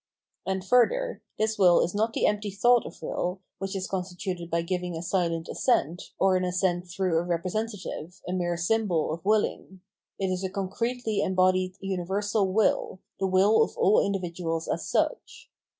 And 0.47 0.65
further, 0.65 1.21
this 1.37 1.59
will 1.59 1.79
is 1.79 1.93
not 1.93 2.13
the 2.13 2.25
empty 2.25 2.49
thought 2.49 2.87
of 2.87 2.99
will, 3.03 3.39
which 3.59 3.75
is 3.75 3.85
constituted 3.87 4.49
by 4.49 4.63
giving 4.63 4.95
a 4.97 5.03
silent 5.03 5.47
assent, 5.47 6.01
or 6.17 6.35
an 6.35 6.43
assent 6.43 6.87
through 6.87 7.19
a 7.19 7.23
representa 7.23 7.79
tive, 7.83 8.19
a 8.27 8.33
mere 8.33 8.57
symbol 8.57 9.13
of 9.13 9.23
willing; 9.23 9.81
it 10.17 10.29
is 10.29 10.43
a 10.43 10.49
concretely 10.49 11.21
em 11.21 11.35
bodied 11.35 11.75
universal 11.81 12.51
will, 12.51 12.99
the 13.19 13.27
wiU 13.29 13.63
of 13.63 13.77
all 13.77 14.03
individuals 14.03 14.67
as 14.67 14.87
such. 14.89 15.51